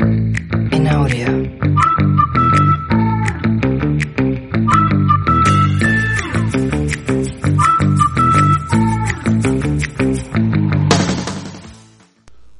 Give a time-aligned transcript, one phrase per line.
[0.00, 1.26] En audio.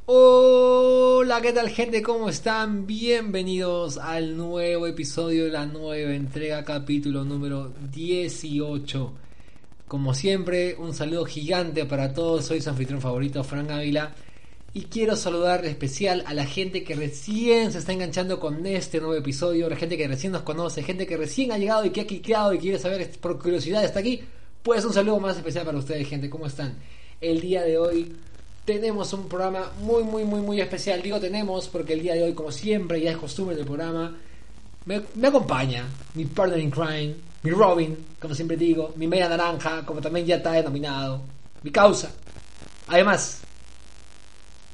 [0.06, 2.02] Hola, ¿qué tal gente?
[2.02, 2.86] ¿Cómo están?
[2.86, 9.12] Bienvenidos al nuevo episodio de la nueva entrega, capítulo número 18.
[9.86, 12.46] Como siempre, un saludo gigante para todos.
[12.46, 14.12] Soy su anfitrión favorito, Frank Ávila.
[14.74, 19.00] Y quiero saludar en especial a la gente que recién se está enganchando con este
[19.00, 22.02] nuevo episodio, la gente que recién nos conoce, gente que recién ha llegado y que
[22.02, 24.20] ha cliqueado y quiere saber por curiosidad está aquí.
[24.62, 26.28] Pues un saludo más especial para ustedes, gente.
[26.28, 26.76] ¿Cómo están?
[27.20, 28.14] El día de hoy
[28.66, 31.00] tenemos un programa muy, muy, muy, muy especial.
[31.00, 34.14] Digo tenemos porque el día de hoy, como siempre, ya es costumbre del programa,
[34.84, 39.86] me, me acompaña mi partner in crime, mi Robin, como siempre digo, mi media naranja,
[39.86, 41.22] como también ya está denominado,
[41.62, 42.12] mi causa.
[42.88, 43.40] Además,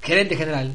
[0.04, 0.70] gerente general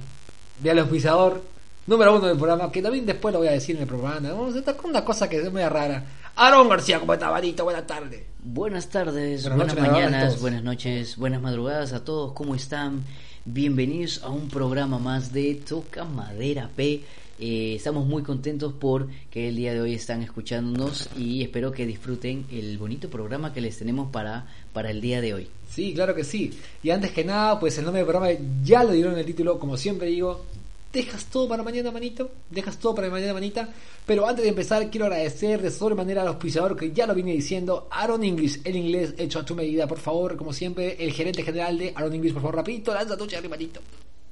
[0.59, 1.43] del auspiciador
[1.85, 4.29] número uno del programa, que también después lo voy a decir en el programa.
[4.29, 6.03] Vamos a estar con una cosa que es muy rara.
[6.35, 7.63] Aarón García, ¿cómo está, Varito?
[7.63, 8.23] Buenas tardes.
[8.41, 12.33] Buenas tardes, Buenas buenas, noches, buenas mañanas, buenas noches, buenas madrugadas a todos.
[12.33, 13.03] ¿Cómo están?
[13.45, 17.03] Bienvenidos a un programa más de Toca Madera P.
[17.39, 21.85] Eh, estamos muy contentos por que el día de hoy están escuchándonos y espero que
[21.85, 25.47] disfruten el bonito programa que les tenemos para, para el día de hoy.
[25.69, 26.51] Sí, claro que sí.
[26.83, 29.57] Y antes que nada, pues el nombre del programa ya lo dieron en el título,
[29.57, 30.43] como siempre digo,
[30.91, 33.69] dejas todo para mañana, manito, dejas todo para mañana, manita.
[34.05, 37.87] Pero antes de empezar, quiero agradecer de sobremanera al auspiciador que ya lo vine diciendo,
[37.91, 41.77] Aaron English, el inglés hecho a tu medida, por favor, como siempre, el gerente general
[41.77, 43.79] de Aaron English, por favor, rapidito, lanza tu manito.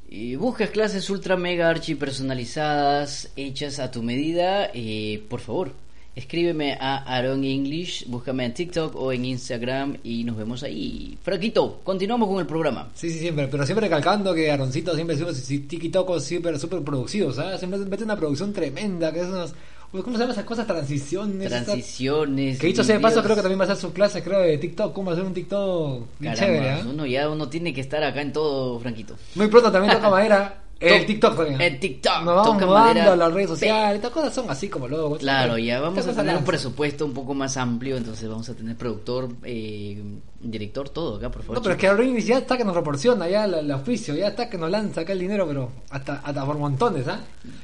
[0.09, 5.73] Y buscas clases ultra mega archi personalizadas, hechas a tu medida, eh, por favor,
[6.15, 11.17] escríbeme a Aaron English, búscame en TikTok o en Instagram y nos vemos ahí.
[11.21, 12.89] Franquito, continuamos con el programa.
[12.95, 17.59] Sí, sí, siempre, pero siempre recalcando que Aaroncito siempre es tiki-tocos siempre súper producidos, ¿sabes?
[17.59, 19.53] Siempre mete una producción tremenda, que es unas...
[19.91, 20.67] ¿Cómo se llaman esas cosas?
[20.67, 21.47] Transiciones.
[21.47, 22.59] Transiciones.
[22.59, 24.57] Que dicho sea de paso, creo que también va a ser su clase, creo, de
[24.57, 24.93] TikTok.
[24.93, 26.85] ¿Cómo hacer un TikTok Caramba, chévere, ¿ah?
[26.87, 29.15] uno ya uno tiene que estar acá en todo, Franquito.
[29.35, 30.66] Muy pronto también toca madera.
[30.79, 31.61] El To- TikTok también.
[31.61, 33.15] el TikTok, Nos vamos toca madera.
[33.15, 33.95] las redes sociales.
[33.95, 35.17] Estas cosas son así como luego.
[35.17, 38.75] Claro, ya vamos a tener un presupuesto un poco más amplio, entonces vamos a tener
[38.75, 40.01] productor, eh,
[40.39, 41.55] director, todo acá, por favor.
[41.57, 44.49] No, pero es que Aerolíneas ya está que nos proporciona ya el, oficio, ya está
[44.49, 47.19] que nos lanza acá el dinero, pero hasta, hasta por montones, ¿ah?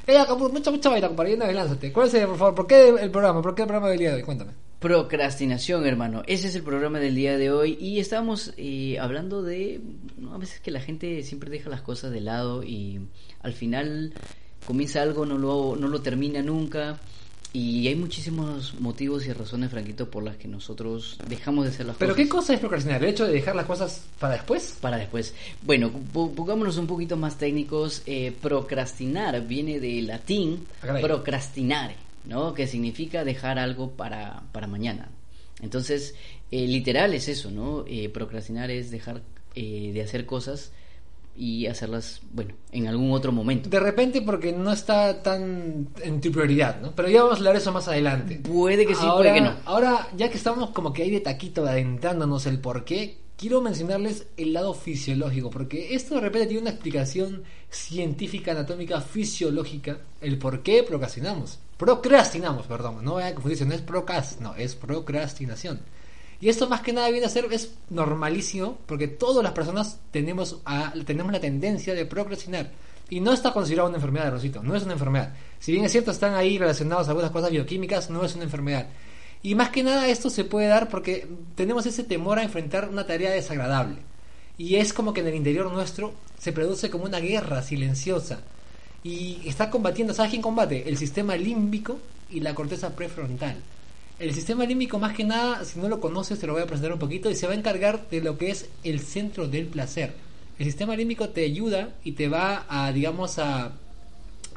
[0.08, 1.92] Ella, mucha, mucha vaina, compadre, vez lánzate.
[1.94, 3.42] ¿Cuál es, el, por favor, por qué el programa?
[3.42, 4.24] ¿Por qué el programa del día de hoy?
[4.24, 4.52] Cuéntame.
[4.84, 6.24] Procrastinación, hermano.
[6.28, 9.80] Ese es el programa del día de hoy y estábamos eh, hablando de
[10.18, 10.34] ¿no?
[10.34, 13.00] a veces que la gente siempre deja las cosas de lado y
[13.42, 14.14] al final
[14.68, 17.00] comienza algo, no lo, no lo termina nunca
[17.54, 21.96] y hay muchísimos motivos y razones, Franquito, por las que nosotros dejamos de hacer las
[21.96, 22.24] ¿Pero cosas.
[22.26, 23.04] qué cosa es procrastinar?
[23.04, 24.78] ¿El hecho de dejar las cosas para después?
[24.82, 25.34] Para después.
[25.62, 28.02] Bueno, po- pongámonos un poquito más técnicos.
[28.06, 31.96] Eh, procrastinar viene del latín Ah, procrastinare,
[32.26, 32.54] ¿no?
[32.54, 35.10] Que significa dejar algo para, para mañana.
[35.62, 36.16] Entonces,
[36.52, 37.86] eh, literal es eso, ¿no?
[37.88, 39.22] Eh, procrastinar es dejar
[39.56, 40.72] eh, de hacer cosas
[41.36, 43.70] y hacerlas, bueno, en algún otro momento.
[43.70, 46.92] De repente porque no está tan en tu prioridad, ¿no?
[46.96, 48.36] Pero ya vamos a hablar eso más adelante.
[48.44, 49.56] Puede que sí, ahora, puede que no.
[49.66, 54.28] Ahora, ya que estamos como que ahí de taquito adentrándonos el por qué, quiero mencionarles
[54.38, 60.62] el lado fisiológico, porque esto de repente tiene una explicación científica, anatómica, fisiológica, el por
[60.62, 61.60] qué procrastinamos.
[61.84, 65.82] Procrastinamos, perdón, no vayan a confundirse, no es procrast, no, es procrastinación.
[66.40, 70.62] Y esto más que nada viene a ser, es normalísimo, porque todas las personas tenemos,
[71.06, 72.72] tenemos la tendencia de procrastinar.
[73.10, 75.34] Y no está considerado una enfermedad, Rosito, no es una enfermedad.
[75.60, 78.88] Si bien es cierto, están ahí relacionados a algunas cosas bioquímicas, no es una enfermedad.
[79.42, 83.06] Y más que nada esto se puede dar porque tenemos ese temor a enfrentar una
[83.06, 83.98] tarea desagradable.
[84.58, 88.40] Y es como que en el interior nuestro se produce como una guerra silenciosa.
[89.04, 90.88] Y está combatiendo, ¿sabes quién combate?
[90.88, 93.58] El sistema límbico y la corteza prefrontal.
[94.20, 96.94] El sistema límbico, más que nada, si no lo conoces, te lo voy a presentar
[96.94, 100.14] un poquito y se va a encargar de lo que es el centro del placer.
[100.60, 103.74] El sistema límbico te ayuda y te va a, digamos, a,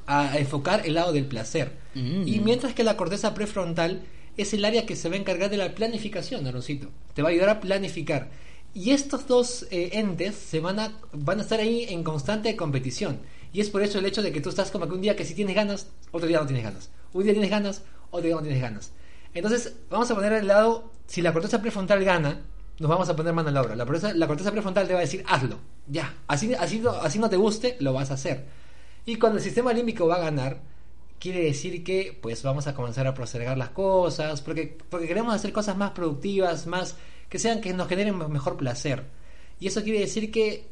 [0.06, 1.72] a enfocar el lado del placer.
[1.94, 2.28] Mm.
[2.28, 4.02] Y mientras que la corteza prefrontal
[4.36, 6.88] es el área que se va a encargar de la planificación, Aaroncito.
[7.14, 8.28] Te va a ayudar a planificar.
[8.74, 13.18] Y estos dos eh, entes se van a, van a estar ahí en constante competición.
[13.52, 15.24] Y es por eso el hecho de que tú estás como que un día que
[15.24, 16.90] sí tienes ganas, otro día no tienes ganas.
[17.12, 18.92] Un día tienes ganas, otro día no tienes ganas.
[19.34, 22.42] Entonces, vamos a poner al lado, si la corteza prefrontal gana,
[22.78, 23.76] nos vamos a poner mano a la obra.
[23.76, 26.14] La corteza, la corteza prefrontal te va a decir, hazlo, ya.
[26.26, 28.44] Así, así, así no te guste, lo vas a hacer.
[29.04, 30.60] Y cuando el sistema límbico va a ganar,
[31.18, 35.52] quiere decir que pues vamos a comenzar a proceder las cosas, porque, porque queremos hacer
[35.52, 36.96] cosas más productivas, más
[37.28, 39.04] que sean que nos generen mejor placer.
[39.58, 40.68] Y eso quiere decir que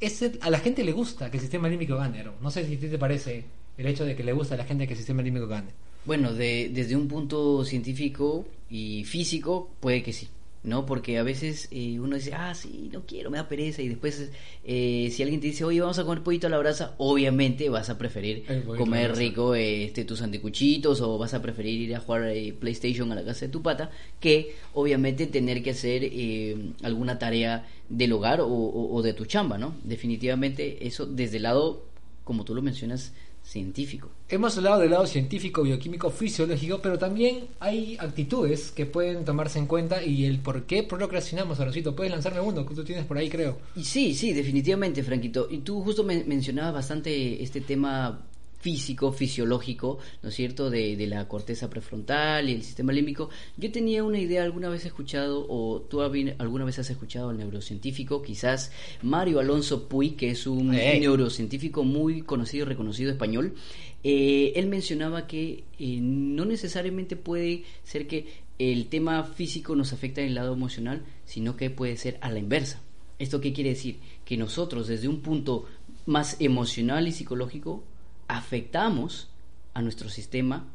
[0.00, 2.24] ese, a la gente le gusta que el sistema límbico gane.
[2.40, 3.44] No sé si a ti te parece
[3.78, 5.70] el hecho de que le gusta a la gente que el sistema límbico gane.
[6.04, 10.28] Bueno, de, desde un punto científico y físico puede que sí.
[10.62, 10.84] ¿No?
[10.84, 14.30] Porque a veces eh, uno dice, ah, sí, no quiero, me da pereza, y después
[14.64, 17.88] eh, si alguien te dice, oye, vamos a comer pollito a la brasa, obviamente vas
[17.88, 18.44] a preferir
[18.76, 23.14] comer rico este, tus anticuchitos o vas a preferir ir a jugar eh, PlayStation a
[23.14, 26.10] la casa de tu pata que obviamente tener que hacer
[26.82, 29.76] alguna tarea del hogar o, o de tu chamba, ¿no?
[29.84, 31.84] Definitivamente eso desde el lado,
[32.24, 33.12] como tú lo mencionas,
[33.46, 34.10] científico.
[34.28, 39.66] Hemos hablado del lado científico, bioquímico, fisiológico, pero también hay actitudes que pueden tomarse en
[39.66, 41.94] cuenta y el por qué procrastinamos, Arosito.
[41.94, 43.58] Puedes lanzarme uno que tú tienes por ahí, creo.
[43.76, 45.46] Y sí, sí, definitivamente, Franquito.
[45.48, 48.20] Y tú justo mencionabas bastante este tema
[48.58, 53.30] físico, fisiológico, ¿no es cierto?, de, de, la corteza prefrontal y el sistema límbico.
[53.56, 57.38] Yo tenía una idea, alguna vez he escuchado, o tú alguna vez has escuchado al
[57.38, 58.72] neurocientífico, quizás
[59.02, 63.54] Mario Alonso Puy, que es un neurocientífico muy conocido y reconocido español,
[64.02, 70.20] eh, él mencionaba que eh, no necesariamente puede ser que el tema físico nos afecta
[70.20, 72.80] en el lado emocional, sino que puede ser a la inversa.
[73.18, 73.98] ¿Esto qué quiere decir?
[74.24, 75.66] Que nosotros desde un punto
[76.06, 77.82] más emocional y psicológico
[78.28, 79.28] afectamos
[79.74, 80.66] a nuestro sistema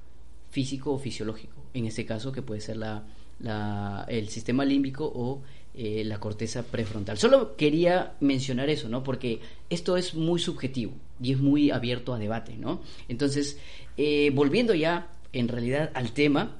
[0.51, 5.41] físico o fisiológico, en este caso que puede ser la, el sistema límbico o
[5.73, 7.17] eh, la corteza prefrontal.
[7.17, 9.03] Solo quería mencionar eso, ¿no?
[9.03, 9.39] Porque
[9.69, 12.81] esto es muy subjetivo y es muy abierto a debate, ¿no?
[13.07, 13.57] Entonces,
[13.97, 16.57] eh, volviendo ya en realidad al tema,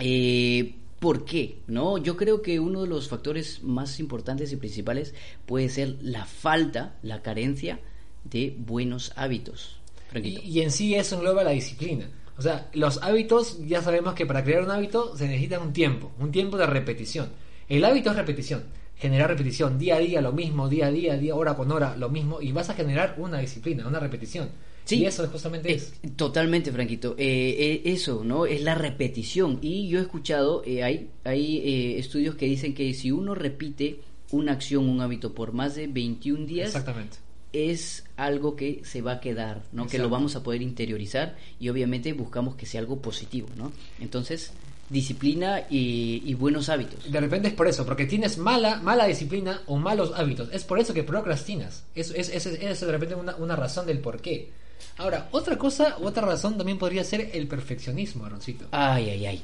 [0.00, 1.58] eh, ¿por qué?
[1.66, 1.98] ¿No?
[1.98, 5.14] Yo creo que uno de los factores más importantes y principales
[5.46, 7.80] puede ser la falta, la carencia
[8.24, 9.79] de buenos hábitos.
[10.14, 12.08] Y, en sí eso engloba la disciplina.
[12.36, 16.10] O sea, los hábitos, ya sabemos que para crear un hábito se necesita un tiempo,
[16.18, 17.28] un tiempo de repetición.
[17.68, 18.64] El hábito es repetición,
[18.96, 22.08] generar repetición, día a día lo mismo, día a día, día hora con hora lo
[22.08, 24.48] mismo, y vas a generar una disciplina, una repetición.
[24.84, 25.92] Sí, y eso justamente es.
[26.16, 27.14] Totalmente, Franquito.
[27.16, 28.46] Eh, eh, eso, ¿no?
[28.46, 29.58] Es la repetición.
[29.62, 34.00] Y yo he escuchado, eh, hay, hay estudios que dicen que si uno repite
[34.32, 37.18] una acción, un hábito por más de 21 días, Exactamente
[37.52, 39.86] es algo que se va a quedar, ¿no?
[39.86, 43.72] Que lo vamos a poder interiorizar y obviamente buscamos que sea algo positivo, ¿no?
[44.00, 44.52] Entonces,
[44.88, 47.10] disciplina y, buenos hábitos.
[47.10, 50.48] De repente es por eso, porque tienes mala, mala disciplina o malos hábitos.
[50.52, 51.84] Es por eso que procrastinas.
[51.94, 54.50] Es, es, es, es de repente una, una, razón del por qué.
[54.98, 58.66] Ahora, otra cosa, otra razón también podría ser el perfeccionismo, Aroncito.
[58.72, 59.42] Ay, ay, ay.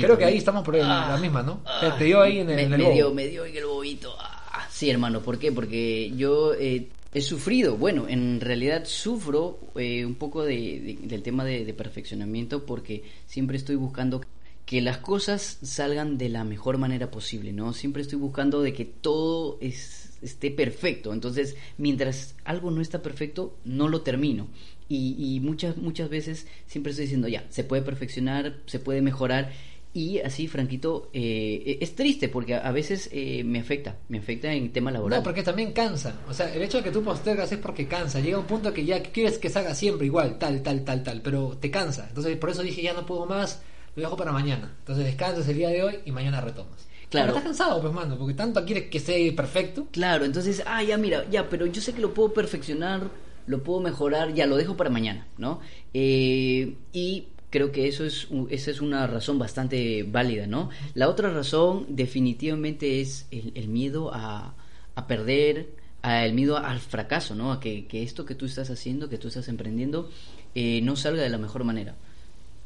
[0.00, 1.60] Creo que ahí estamos por la ah, misma, ¿no?
[1.98, 4.14] te dio ahí en el, me, me dio, me dio en el bobito.
[4.18, 5.52] Ah, sí, hermano, ¿por qué?
[5.52, 11.46] Porque yo eh, he sufrido, bueno, en realidad sufro eh, un poco de, del tema
[11.46, 14.20] de, perfeccionamiento porque siempre estoy buscando
[14.66, 17.72] que las cosas salgan de la mejor manera posible, ¿no?
[17.72, 21.14] Siempre estoy buscando de que todo esté perfecto.
[21.14, 24.48] Entonces, mientras algo no está perfecto, no lo termino.
[24.86, 29.52] Y, y muchas, muchas veces siempre estoy diciendo, ya, se puede perfeccionar, se puede mejorar
[29.96, 34.70] y así, Franquito, eh, es triste porque a, veces eh, me afecta, me afecta en
[34.70, 35.20] tema laboral.
[35.20, 36.20] No, porque también cansa.
[36.28, 38.20] O sea, el hecho de que tú postergas es porque cansa.
[38.20, 41.56] Llega un punto que ya quieres que salga siempre igual, tal, tal, tal, tal, pero
[41.58, 42.04] te cansa.
[42.10, 43.62] Entonces, por eso dije, ya no puedo más,
[43.94, 44.74] lo dejo para mañana.
[44.80, 46.86] Entonces, descansas el día de hoy y mañana retomas.
[47.08, 47.28] Claro.
[47.28, 49.86] Pero estás cansado, pues, mano, porque tanto quieres que sea perfecto.
[49.92, 53.08] Claro, entonces, ah, ya, mira, ya, pero yo sé que lo puedo perfeccionar,
[53.46, 55.60] lo puedo mejorar, ya lo dejo para mañana, ¿no?
[55.94, 60.70] Eh, y creo que eso es, esa es una razón bastante válida, ¿no?
[60.94, 64.54] La otra razón definitivamente es el, miedo a,
[64.94, 65.68] a perder,
[66.02, 67.52] el miedo al fracaso, ¿no?
[67.52, 70.10] A que, esto que tú estás haciendo, que tú estás emprendiendo,
[70.54, 71.94] eh, no salga de la mejor manera.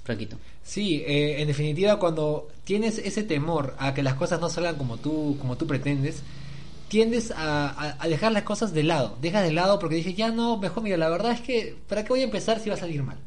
[0.04, 0.38] Franquito.
[0.62, 4.96] Sí, eh, en definitiva, cuando tienes ese temor a que las cosas no salgan como
[4.96, 6.22] tú, como tú pretendes,
[6.88, 9.16] tiendes a, a, dejar las cosas de lado.
[9.20, 12.08] Dejas de lado porque dije, ya no, mejor, mira, la verdad es que, ¿para qué
[12.08, 13.18] voy a empezar si va a salir mal?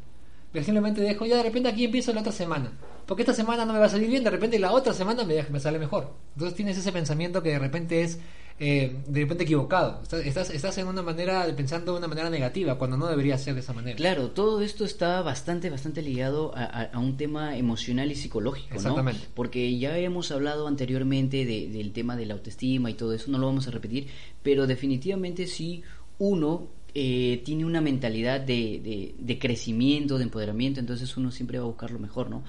[0.54, 2.70] Pero simplemente dejo, ya de repente aquí empiezo la otra semana.
[3.06, 5.42] Porque esta semana no me va a salir bien, de repente la otra semana me,
[5.50, 6.14] me sale mejor.
[6.34, 8.20] Entonces tienes ese pensamiento que de repente es
[8.60, 10.00] eh, de repente equivocado.
[10.02, 13.60] Estás, estás, en una manera, pensando de una manera negativa, cuando no debería ser de
[13.60, 13.96] esa manera.
[13.96, 19.26] Claro, todo esto está bastante, bastante ligado a, un tema emocional y psicológico, Exactamente.
[19.34, 23.46] Porque ya hemos hablado anteriormente del tema de la autoestima y todo eso, no lo
[23.46, 24.06] vamos a repetir,
[24.44, 25.82] pero definitivamente si
[26.18, 31.64] uno eh, tiene una mentalidad de, de, de crecimiento, de empoderamiento, entonces uno siempre va
[31.64, 32.44] a buscar lo mejor, ¿no?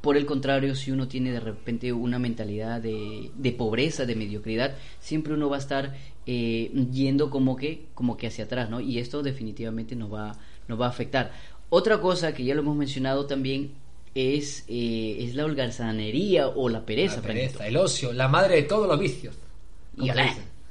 [0.00, 4.74] Por el contrario, si uno tiene de repente una mentalidad de, de pobreza, de mediocridad,
[4.98, 5.94] siempre uno va a estar
[6.26, 8.80] eh, yendo como que, como que hacia atrás, ¿no?
[8.80, 10.36] Y esto definitivamente nos va,
[10.68, 11.32] nos va a afectar.
[11.68, 13.72] Otra cosa que ya lo hemos mencionado también
[14.14, 17.16] es, eh, es la holgazanería o la pereza.
[17.16, 19.34] La pereza, el ocio, la madre de todos los vicios.
[19.96, 20.08] Y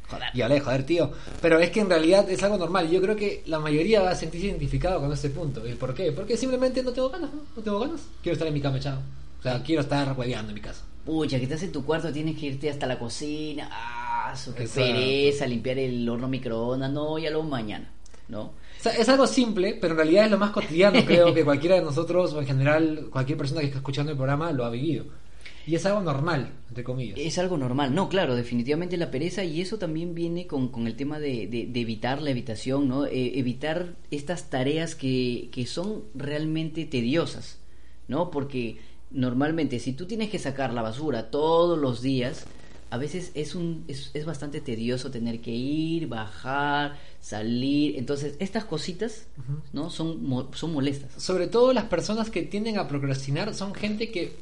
[0.09, 0.29] joder.
[0.33, 1.11] Y olé, joder, tío.
[1.41, 2.89] Pero es que en realidad es algo normal.
[2.89, 5.67] Yo creo que la mayoría va a sentirse identificado con este punto.
[5.67, 6.11] ¿Y por qué?
[6.11, 7.41] Porque simplemente no tengo ganas, ¿no?
[7.55, 8.01] No tengo ganas.
[8.21, 9.01] Quiero estar en mi cama echado.
[9.39, 10.83] O sea, quiero estar hueveando en mi casa.
[11.05, 13.69] Pucha, que estás en tu cuarto, tienes que irte hasta la cocina.
[13.71, 14.91] Ah, su qué Exacto.
[14.91, 16.91] pereza, limpiar el horno microondas.
[16.91, 17.89] No, ya lo mañana,
[18.27, 18.41] ¿no?
[18.41, 21.75] O sea, es algo simple, pero en realidad es lo más cotidiano, creo que cualquiera
[21.75, 25.05] de nosotros, o en general cualquier persona que está escuchando el programa, lo ha vivido.
[25.67, 27.17] Y es algo normal, entre comillas.
[27.19, 27.93] Es algo normal.
[27.93, 31.79] No, claro, definitivamente la pereza y eso también viene con, con el tema de, de-
[31.79, 33.05] evitar la evitación, ¿no?
[33.05, 37.59] Eh, evitar estas tareas que, que son realmente tediosas,
[38.07, 38.31] ¿no?
[38.31, 38.77] Porque
[39.11, 42.45] normalmente si tú tienes que sacar la basura todos los días,
[42.91, 47.97] a veces es, un, es, es bastante tedioso tener que ir, bajar, salir.
[47.97, 49.23] Entonces, estas cositas,
[49.73, 49.89] ¿no?
[49.89, 51.11] Son, mo- son molestas.
[51.21, 54.33] Sobre todo las personas que tienden a procrastinar son gente que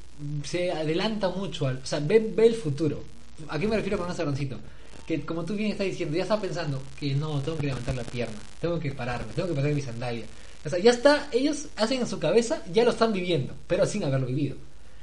[0.43, 3.03] se adelanta mucho, al, o sea, ve, ve el futuro.
[3.49, 4.57] ¿A qué me refiero con un sabroncito?
[5.05, 8.03] Que como tú bien estás diciendo, ya está pensando que no, tengo que levantar la
[8.03, 10.25] pierna, tengo que pararme, tengo que poner mi sandalia.
[10.65, 14.03] O sea, ya está, ellos hacen en su cabeza, ya lo están viviendo, pero sin
[14.03, 14.57] haberlo vivido.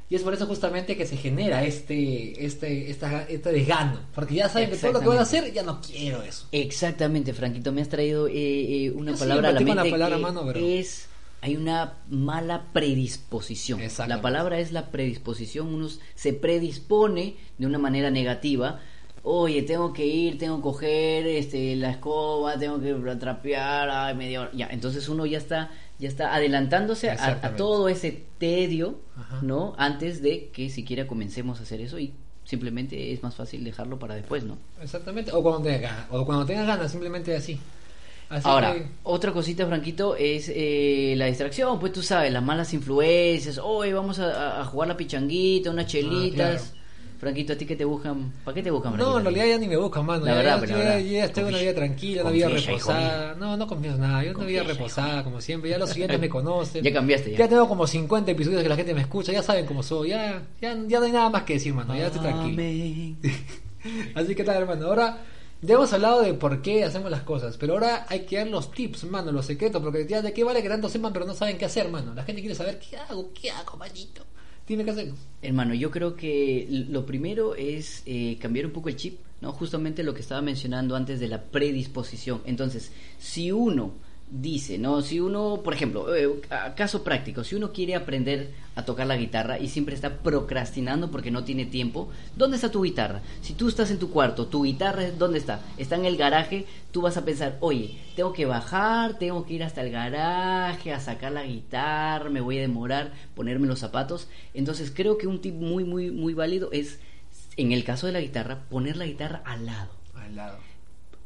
[0.09, 4.49] Y es por eso justamente que se genera este, este, esta, este desgano, porque ya
[4.49, 6.47] saben que todo lo que van a hacer, ya no quiero eso.
[6.51, 10.15] Exactamente, Franquito, me has traído eh, eh, una Yo palabra a la mente la palabra
[10.17, 11.07] que mano, pero- es
[11.45, 13.79] hay una mala predisposición.
[14.07, 18.79] La palabra es la predisposición, uno se predispone de una manera negativa.
[19.27, 24.41] Oye, tengo que ir, tengo que coger este, la escoba, tengo que trapear, ay, media
[24.41, 24.51] hora.
[24.53, 29.39] Ya, entonces uno ya está, ya está adelantándose a, todo ese tedio, Ajá.
[29.41, 29.73] ¿no?
[29.79, 32.13] Antes de que siquiera comencemos a hacer eso y
[32.43, 34.59] simplemente es más fácil dejarlo para después, ¿no?
[34.79, 37.59] Exactamente, o cuando tengas ganas, o cuando tengas ganas, simplemente así.
[38.29, 41.79] Así Ahora, que- otra cosita, Franquito, es eh, la distracción.
[41.79, 43.59] Pues tú sabes, las malas influencias.
[43.63, 46.61] Hoy vamos a, a- a jugar la pichanguita, unas chelitas.
[46.61, 46.84] Ah, claro.
[47.25, 48.31] Franquito, ¿a ti qué te buscan?
[48.43, 49.17] ¿Para qué te buscan, No, Franquito?
[49.17, 50.25] en realidad ya ni me buscan, mano.
[50.25, 53.33] La ya, verdad, yo ya, tengo una vida tranquila, una vida hijo reposada.
[53.33, 54.23] No, no confío en nada.
[54.23, 55.71] Yo una vida reposada, como siempre.
[55.71, 56.83] Ya los siguientes me conocen.
[56.83, 57.37] Ya cambiaste, ya.
[57.39, 59.31] Ya tengo como 50 episodios que la gente me escucha.
[59.31, 60.09] Ya saben cómo soy.
[60.09, 61.95] Ya, ya, ya no hay nada más que decir, mano.
[61.95, 62.61] Ya estoy tranquilo.
[64.13, 64.85] Así que tal, hermano.
[64.85, 65.17] Ahora
[65.61, 68.69] ya hemos hablado de por qué hacemos las cosas, pero ahora hay que dar los
[68.69, 71.57] tips, mano, los secretos, porque ya de qué vale que tanto sepan, pero no saben
[71.57, 72.13] qué hacer, mano.
[72.13, 74.23] La gente quiere saber qué hago, qué hago, manito.
[74.67, 75.13] Dime qué hacer.
[75.43, 79.51] Hermano, yo creo que lo primero es eh, cambiar un poco el chip, ¿no?
[79.51, 82.41] Justamente lo que estaba mencionando antes de la predisposición.
[82.45, 83.93] Entonces, si uno
[84.29, 85.01] dice, ¿no?
[85.01, 86.29] Si uno, por ejemplo, eh,
[86.75, 91.31] caso práctico, si uno quiere aprender a tocar la guitarra y siempre está procrastinando porque
[91.31, 93.21] no tiene tiempo, ¿dónde está tu guitarra?
[93.41, 95.61] Si tú estás en tu cuarto, tu guitarra, ¿dónde está?
[95.77, 99.63] Está en el garaje, tú vas a pensar, oye, tengo que bajar, tengo que ir
[99.63, 104.27] hasta el garaje a sacar la guitarra, me voy a demorar, ponerme los zapatos.
[104.53, 106.99] Entonces creo que un tip muy, muy, muy válido es,
[107.57, 110.74] en el caso de la guitarra, poner la guitarra al lado Al lado.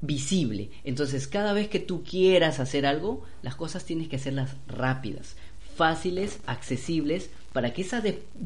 [0.01, 0.70] Visible.
[0.84, 5.36] Entonces, cada vez que tú quieras hacer algo, las cosas tienes que hacerlas rápidas,
[5.75, 8.03] fáciles, accesibles, para que esa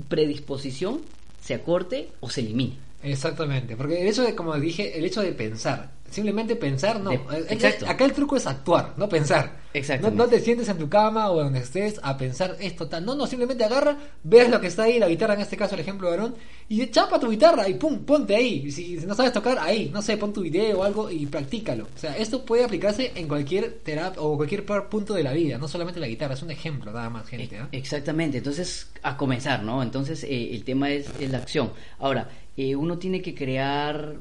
[0.07, 1.01] predisposición
[1.41, 2.77] se acorte o se elimine.
[3.03, 7.11] Exactamente, porque el hecho de, como dije, el hecho de pensar, simplemente pensar, no.
[7.11, 7.87] Eh, exacto.
[7.87, 9.45] Acá el truco es actuar, no pensar.
[9.45, 10.17] No, Exactamente.
[10.17, 13.03] no te sientes en tu cama o donde estés a pensar esto tal.
[13.05, 15.81] No, no, simplemente agarra, ves lo que está ahí, la guitarra en este caso, el
[15.81, 16.35] ejemplo de Aarón,
[16.69, 18.71] y chapa tu guitarra y pum, ponte ahí.
[18.71, 21.85] Si no sabes tocar, ahí, no sé, pon tu video o algo y practícalo.
[21.85, 25.67] O sea, esto puede aplicarse en cualquier terapia o cualquier punto de la vida, no
[25.67, 27.57] solamente la guitarra, es un ejemplo nada más, gente.
[27.57, 27.67] ¿ah?
[27.71, 29.81] Exactamente, entonces a comenzar, ¿no?
[29.81, 31.71] Entonces eh, el tema es, es la acción.
[31.99, 34.17] Ahora, eh, uno tiene que crear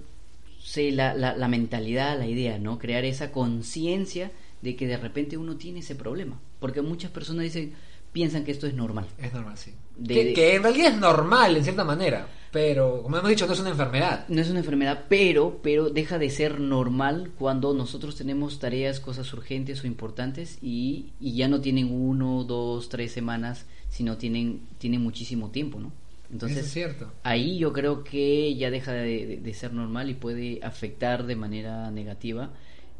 [0.72, 2.78] sí, la, la, la mentalidad, la idea, ¿no?
[2.78, 4.30] Crear esa conciencia
[4.62, 6.40] de que de repente uno tiene ese problema.
[6.60, 7.72] Porque muchas personas dicen,
[8.12, 9.06] piensan que esto es normal.
[9.18, 9.72] Es normal, sí.
[9.96, 13.46] De- que, de- que en realidad es normal en cierta manera, pero como hemos dicho,
[13.46, 14.24] no es una enfermedad.
[14.28, 19.32] No es una enfermedad, pero, pero deja de ser normal cuando nosotros tenemos tareas, cosas
[19.34, 25.02] urgentes o importantes y, y ya no tienen uno, dos, tres semanas, sino tienen, tienen
[25.02, 25.92] muchísimo tiempo, ¿no?
[26.32, 27.12] Entonces, Eso es cierto.
[27.24, 31.36] ahí yo creo que ya deja de, de- de ser normal y puede afectar de
[31.36, 32.50] manera negativa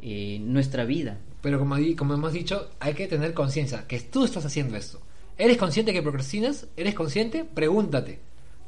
[0.01, 1.17] eh, nuestra vida.
[1.41, 5.01] Pero como, como hemos dicho, hay que tener conciencia que tú estás haciendo esto.
[5.37, 6.67] ¿Eres consciente que procrastinas?
[6.77, 7.43] ¿Eres consciente?
[7.43, 8.19] Pregúntate.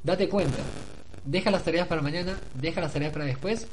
[0.04, 0.58] Date cuenta.
[1.24, 3.68] Deja las tareas para mañana, deja las tareas para después.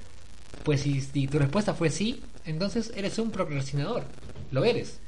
[0.64, 4.04] Pues si, si tu respuesta fue sí, entonces eres un procrastinador.
[4.50, 5.00] lo eres.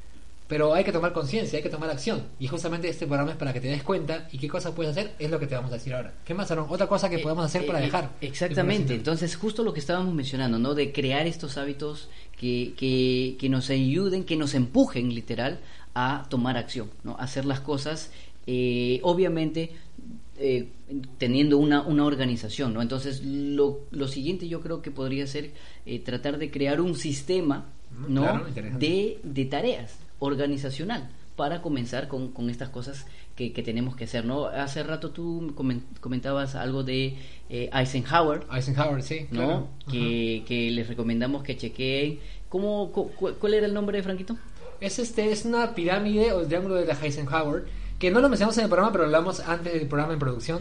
[0.54, 2.22] Pero hay que tomar conciencia, hay que tomar acción.
[2.38, 5.12] Y justamente este programa es para que te des cuenta y qué cosas puedes hacer,
[5.18, 6.14] es lo que te vamos a decir ahora.
[6.24, 6.66] ¿Qué más, Aaron?
[6.68, 8.12] Otra cosa que Eh, podemos hacer eh, para eh, dejar.
[8.20, 10.76] Exactamente, entonces justo lo que estábamos mencionando, ¿no?
[10.76, 12.08] De crear estos hábitos
[12.38, 15.58] que, que, que nos ayuden, que nos empujen literal
[15.92, 17.16] a tomar acción, ¿no?
[17.18, 18.12] A hacer las cosas,
[18.46, 19.72] eh, obviamente
[20.38, 20.68] eh,
[21.18, 22.80] teniendo una, una organización, ¿no?
[22.80, 25.50] Entonces lo, lo siguiente yo creo que podría ser
[25.84, 28.22] eh, tratar de crear un sistema, Mm, ¿no?
[28.22, 28.46] claro,
[28.78, 34.24] de, de tareas organizacional para comenzar con, con estas cosas que, que tenemos que hacer,
[34.24, 34.46] ¿no?
[34.46, 37.16] Hace rato tú comen- comentabas algo de
[37.50, 39.26] eh, Eisenhower, Eisenhower, sí.
[39.32, 39.38] ¿no?
[39.40, 39.68] claro.
[39.90, 42.20] Que, que les recomendamos que chequeen.
[42.48, 44.36] ¿Cómo, cu- cu- ¿Cuál era el nombre de Franquito?
[44.80, 47.64] Es este, es una pirámide o el triángulo de la Eisenhower,
[47.98, 50.60] que no lo mencionamos en el programa, pero lo hablamos antes del programa en producción.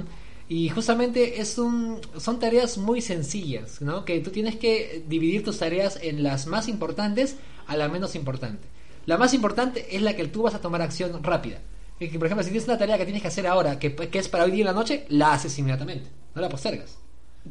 [0.49, 4.05] Y justamente es un, son tareas muy sencillas, ¿no?
[4.05, 8.67] Que tú tienes que dividir tus tareas en las más importantes a la menos importante.
[9.05, 11.59] La más importante es la que tú vas a tomar acción rápida.
[11.99, 14.27] Que, por ejemplo, si tienes una tarea que tienes que hacer ahora, que, que es
[14.27, 16.09] para hoy día en la noche, la haces inmediatamente.
[16.35, 16.97] No la postergas.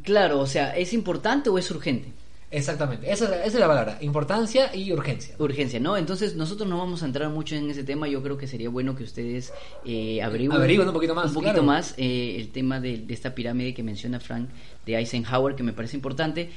[0.03, 2.11] Claro, o sea, ¿es importante o es urgente?
[2.51, 3.11] Exactamente.
[3.11, 3.97] Esa es, la, esa es la palabra.
[4.01, 5.35] Importancia y urgencia.
[5.39, 5.97] Urgencia, ¿no?
[5.97, 8.07] Entonces nosotros no vamos a entrar mucho en ese tema.
[8.07, 9.51] Yo creo que sería bueno que ustedes
[9.85, 11.63] eh, averigüen, Averigüen un poquito más, un poquito claro.
[11.63, 14.49] más eh, el tema de, de esta pirámide que menciona Frank
[14.85, 16.51] de Eisenhower, que me parece importante.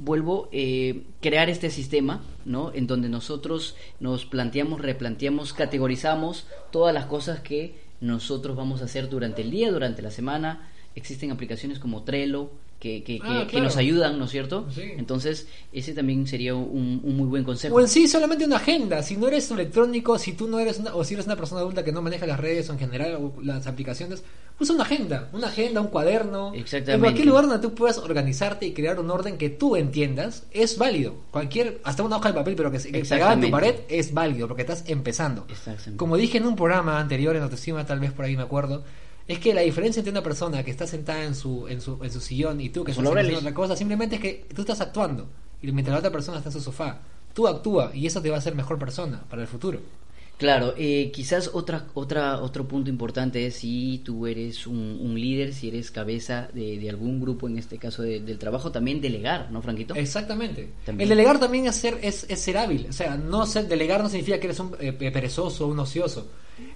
[0.00, 2.72] Vuelvo eh, crear este sistema, ¿no?
[2.72, 9.08] En donde nosotros nos planteamos, replanteamos, categorizamos todas las cosas que nosotros vamos a hacer
[9.08, 10.70] durante el día, durante la semana.
[10.94, 13.64] Existen aplicaciones como Trello que, que, que- Ah, que claro.
[13.64, 14.66] nos ayudan, ¿no es cierto?
[14.72, 14.82] Sí.
[14.96, 17.74] Entonces, ese también sería un, un muy buen consejo.
[17.74, 19.02] O en sí solamente una agenda.
[19.02, 21.82] Si no eres electrónico, si tú no eres una, o si eres una persona adulta
[21.84, 24.22] que no maneja las redes o en general o las aplicaciones,
[24.60, 26.52] usa una agenda, una agenda, un cuaderno.
[26.54, 26.92] Exactamente.
[26.94, 30.78] En cualquier lugar donde tú puedas organizarte y crear un orden que tú entiendas es
[30.78, 31.14] válido.
[31.32, 34.46] Cualquier, hasta una hoja de papel, pero que, se- pegada en tu pared es válido
[34.46, 35.46] porque estás empezando.
[35.48, 35.96] Exactamente.
[35.96, 38.84] Como dije en un programa anterior en autoestima, tal vez por ahí me acuerdo.
[39.28, 42.10] Es que la diferencia entre una persona que está sentada en su, en su, en
[42.10, 45.28] su sillón y tú que estás haciendo otra cosa, simplemente es que tú estás actuando.
[45.62, 47.00] Y mientras la otra persona está en su sofá,
[47.34, 49.80] tú actúa y eso te va a hacer mejor persona para el futuro.
[50.38, 55.52] Claro, eh, quizás otra, otra, otro punto importante es si tú eres un, un líder,
[55.52, 59.50] si eres cabeza de, de algún grupo, en este caso de- del trabajo, también delegar,
[59.50, 59.96] ¿no, Franquito?
[59.96, 60.70] Exactamente.
[60.86, 61.02] También.
[61.10, 62.86] El delegar también es ser, es, es ser hábil.
[62.88, 66.28] O sea, no ser, delegar no significa que eres un eh, perezoso o un ocioso.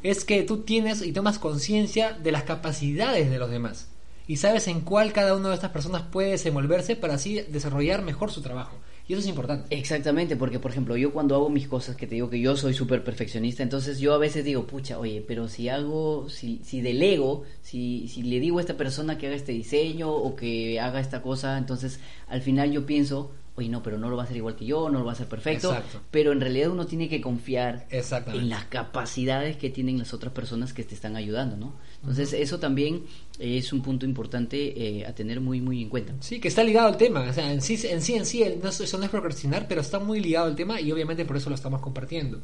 [0.02, 3.88] Es que tú tienes y tomas conciencia de las capacidades de los demás.
[4.26, 8.30] Y sabes en cuál cada una de estas personas puede desenvolverse para así desarrollar mejor
[8.30, 8.78] su trabajo.
[9.08, 9.76] Y eso es importante.
[9.76, 12.72] Exactamente, porque por ejemplo, yo cuando hago mis cosas, que te digo que yo soy
[12.72, 17.42] súper perfeccionista, entonces yo a veces digo, pucha, oye, pero si hago, si, si delego,
[17.62, 21.20] si, si le digo a esta persona que haga este diseño o que haga esta
[21.20, 24.56] cosa, entonces al final yo pienso, oye, no, pero no lo va a hacer igual
[24.56, 26.00] que yo, no lo va a hacer perfecto, Exacto.
[26.10, 30.72] pero en realidad uno tiene que confiar en las capacidades que tienen las otras personas
[30.72, 31.74] que te están ayudando, ¿no?
[32.00, 33.04] Entonces eso también
[33.38, 36.14] es un punto importante eh, a tener muy, muy en cuenta.
[36.20, 37.20] Sí, que está ligado al tema.
[37.28, 39.66] O sea, en sí, en sí, en sí el- no es- eso no es procrastinar,
[39.68, 42.40] pero está muy ligado al tema y obviamente por eso lo estamos compartiendo.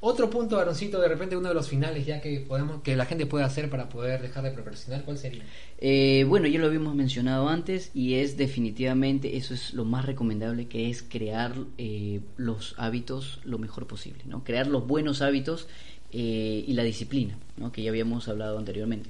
[0.00, 3.24] Otro punto, Aaroncito, de repente uno de los finales ya que podemos que la gente
[3.24, 5.42] puede hacer para poder dejar de procrastinar, ¿cuál sería?
[5.78, 10.66] Eh, bueno, ya lo habíamos mencionado antes y es definitivamente, eso es lo más recomendable,
[10.66, 14.44] que es crear eh, los hábitos lo mejor posible, ¿no?
[14.44, 15.66] Crear los buenos hábitos
[16.12, 17.72] eh, y la disciplina, ¿no?
[17.72, 19.08] Que ya habíamos hablado anteriormente.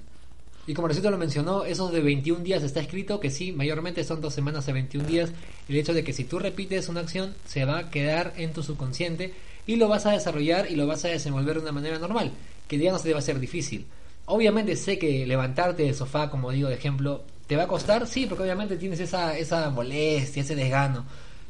[0.69, 4.21] Y como Rosito lo mencionó, esos de 21 días está escrito que sí, mayormente son
[4.21, 5.33] dos semanas de 21 días.
[5.69, 8.65] El hecho de que si tú repites una acción, se va a quedar en tu
[8.65, 9.33] subconsciente
[9.67, 12.33] y lo vas a desarrollar y lo vas a desenvolver de una manera normal,
[12.69, 13.87] que ya no se te va a ser difícil.
[14.27, 18.27] Obviamente sé que levantarte del sofá, como digo de ejemplo, te va a costar, sí,
[18.27, 21.05] porque obviamente tienes esa, esa molestia, ese desgano.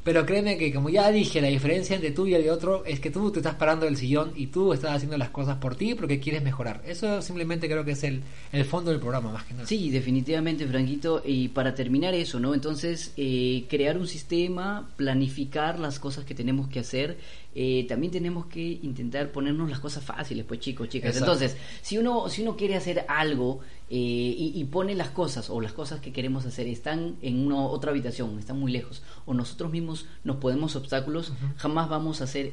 [0.07, 3.11] Pero créeme que, como ya dije, la diferencia entre tú y el otro es que
[3.11, 6.21] tú te estás parando del sillón y tú estás haciendo las cosas por ti porque
[6.21, 6.81] quieres mejorar.
[6.87, 9.67] Eso simplemente creo que es el, el fondo del programa, más que nada.
[9.67, 11.23] Sí, definitivamente, Franquito.
[11.27, 12.55] Y para terminar eso, ¿no?
[12.55, 17.17] Entonces, eh, crear un sistema, planificar las cosas que tenemos que hacer.
[17.59, 21.17] Eh, también tenemos que intentar ponernos las cosas fáciles, pues chicos, chicas.
[21.17, 21.33] Exacto.
[21.33, 25.59] Entonces, si uno, si uno quiere hacer algo eh, y, y pone las cosas o
[25.63, 29.73] las cosas que queremos hacer están en una otra habitación, están muy lejos, o nosotros
[29.73, 32.53] mismos nos ponemos obstáculos, jamás vamos a hacer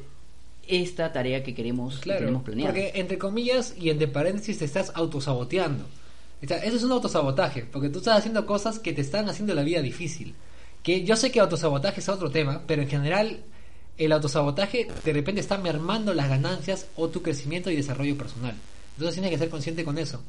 [0.66, 2.72] esta tarea que queremos, que Claro, tenemos planeada.
[2.72, 5.84] porque entre comillas y entre paréntesis te estás autosaboteando.
[6.40, 9.82] Eso es un autosabotaje, porque tú estás haciendo cosas que te están haciendo la vida
[9.82, 10.34] difícil.
[10.82, 13.40] Que yo sé que autosabotaje es otro tema, pero en general
[13.98, 18.54] el autosabotaje de repente está mermando las ganancias o tu crecimiento y desarrollo personal.
[18.92, 20.20] Entonces tienes que ser consciente con eso.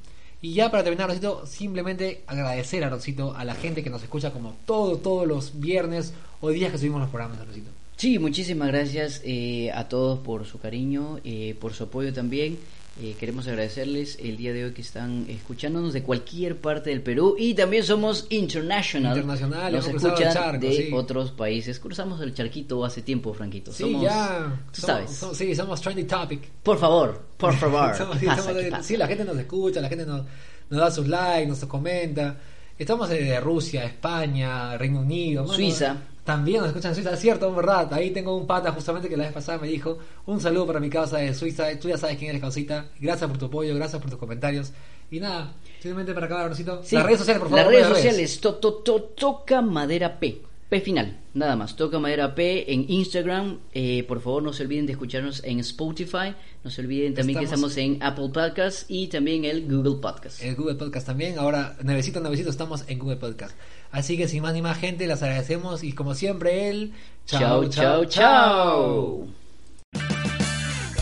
[0.41, 4.32] Y ya para terminar, Rosito, simplemente agradecer a Rosito, a la gente que nos escucha
[4.32, 7.71] como todo, todos los viernes o días que subimos los programas, Rosito.
[7.95, 12.60] Sí, muchísimas gracias eh, a todos por su cariño, eh, por su apoyo también.
[13.01, 17.36] Eh, queremos agradecerles el día de hoy que están escuchándonos de cualquier parte del Perú
[17.38, 19.12] y también somos international.
[19.17, 20.89] Internacional, Nos escuchan charco, de sí.
[20.93, 21.77] otros países.
[21.81, 23.73] Cruzamos el charquito hace tiempo, Franquito.
[23.73, 24.62] Sí, somos, ya.
[24.71, 25.12] Tú somos- sabes.
[25.12, 26.49] somos- sí, somos trending topic.
[26.63, 27.93] Por favor, por favor.
[27.97, 28.43] Somos- ¿Qué sí, pasa?
[28.43, 28.84] somos- ¿Qué pasa?
[28.84, 30.21] sí, la gente nos escucha, la gente nos,
[30.69, 32.38] nos da sus likes, nos comenta.
[32.79, 35.97] Estamos de Rusia, España, Reino Unido, Suiza.
[36.26, 37.94] También nos escuchan en Suiza, es cierto, en verdad.
[37.94, 40.90] Ahí tengo un pata justamente que la vez pasada me dijo, un saludo para mi
[40.90, 42.88] causa de Suiza, tú ya sabes quién eres, causita.
[43.00, 44.74] Gracias por tu apoyo, gracias por tus comentarios.
[45.12, 46.82] Y nada, simplemente para acabar, Rosito.
[46.84, 47.64] Sí, Las redes sociales, por favor.
[47.66, 50.42] Las redes ¿cuáles sociales, to, to, to- toca madera P.
[50.69, 51.75] P final, nada más.
[51.75, 53.60] Toca madera P en Instagram.
[53.73, 56.34] Eh, por favor, no se olviden de escucharnos en Spotify.
[56.63, 60.41] No se olviden también Estamos- que estamos en Apple Podcasts y también el Google Podcast.
[60.41, 61.38] El Google Podcast también.
[61.38, 63.56] Ahora, nuevecito, nuevecito, estamos en Google Podcast.
[63.91, 66.93] Así que sin más ni más gente, las agradecemos y como siempre, el
[67.28, 69.28] Chao, chao, chao.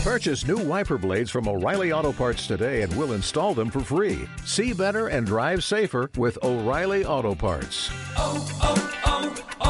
[0.04, 4.28] Purchase new wiper blades from O'Reilly Auto Parts today and we'll install them for free.
[4.44, 7.88] See better and drive safer with O'Reilly Auto Parts.
[8.18, 8.90] oh, oh,